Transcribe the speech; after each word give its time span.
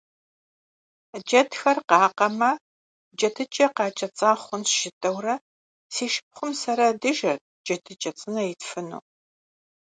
Джэдхэр 1.25 1.77
къакъэмэ, 1.89 2.51
«джэдыкӏэ 3.17 3.67
къакӏэцӏа 3.75 4.31
хъунщ» 4.43 4.69
жытӏэурэ, 4.81 5.35
си 5.93 6.05
шыпхъум 6.13 6.51
сэрэ 6.61 6.87
дыжэрт 7.01 7.43
джэдыкӏэ 7.65 8.11
цӏынэ 8.17 8.43
итфыну. 8.51 9.01